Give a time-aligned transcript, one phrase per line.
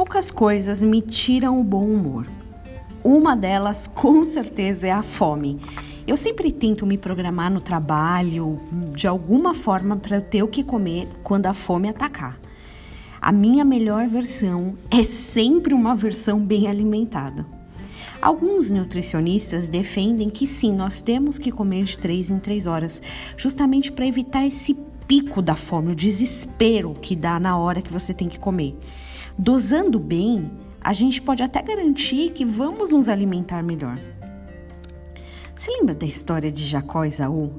[0.00, 2.26] Poucas coisas me tiram o bom humor.
[3.04, 5.60] Uma delas, com certeza, é a fome.
[6.06, 8.58] Eu sempre tento me programar no trabalho,
[8.94, 12.40] de alguma forma, para eu ter o que comer quando a fome atacar.
[13.20, 17.44] A minha melhor versão é sempre uma versão bem alimentada.
[18.22, 23.02] Alguns nutricionistas defendem que sim, nós temos que comer de 3 em 3 horas,
[23.36, 24.74] justamente para evitar esse
[25.10, 28.78] pico da fome, o desespero que dá na hora que você tem que comer.
[29.36, 30.48] Dosando bem,
[30.80, 33.98] a gente pode até garantir que vamos nos alimentar melhor.
[35.52, 37.54] Você lembra da história de Jacó e Isaú?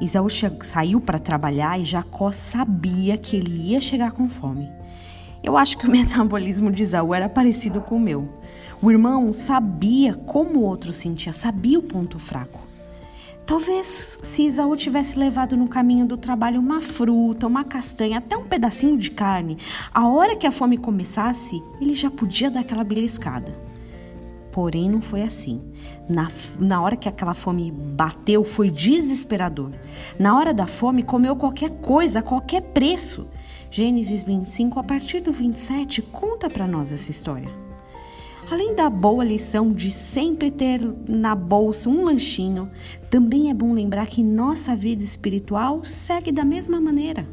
[0.00, 0.26] Isaú
[0.62, 4.68] saiu para trabalhar e Jacó sabia que ele ia chegar com fome.
[5.40, 8.28] Eu acho que o metabolismo de Isaú era parecido com o meu.
[8.82, 12.67] O irmão sabia como o outro sentia, sabia o ponto fraco.
[13.48, 18.44] Talvez se Isaú tivesse levado no caminho do trabalho uma fruta, uma castanha, até um
[18.44, 19.56] pedacinho de carne,
[19.90, 23.58] a hora que a fome começasse, ele já podia dar aquela beliscada.
[24.52, 25.62] Porém, não foi assim.
[26.06, 26.28] Na,
[26.60, 29.70] na hora que aquela fome bateu, foi desesperador.
[30.18, 33.30] Na hora da fome, comeu qualquer coisa, a qualquer preço.
[33.70, 37.67] Gênesis 25, a partir do 27, conta para nós essa história.
[38.50, 42.70] Além da boa lição de sempre ter na bolsa um lanchinho,
[43.10, 47.28] também é bom lembrar que nossa vida espiritual segue da mesma maneira.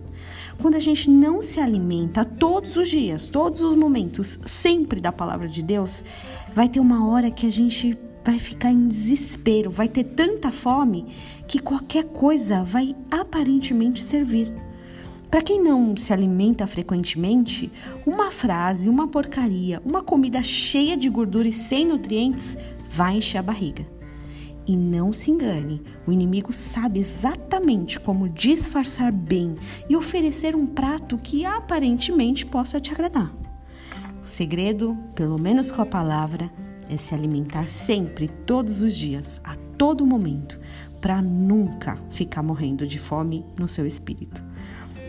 [0.62, 5.48] Quando a gente não se alimenta todos os dias, todos os momentos, sempre da palavra
[5.48, 6.04] de Deus,
[6.54, 11.06] vai ter uma hora que a gente vai ficar em desespero, vai ter tanta fome
[11.48, 14.52] que qualquer coisa vai aparentemente servir.
[15.30, 17.72] Para quem não se alimenta frequentemente,
[18.06, 23.44] uma frase, uma porcaria, uma comida cheia de gordura e sem nutrientes vai encher a
[23.44, 23.86] barriga.
[24.68, 29.56] E não se engane, o inimigo sabe exatamente como disfarçar bem
[29.88, 33.32] e oferecer um prato que aparentemente possa te agradar.
[34.24, 36.50] O segredo, pelo menos com a palavra,
[36.90, 40.60] é se alimentar sempre, todos os dias, a todo momento,
[41.00, 44.44] para nunca ficar morrendo de fome no seu espírito.